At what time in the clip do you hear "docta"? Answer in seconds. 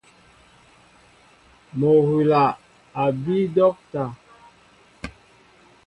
3.55-4.03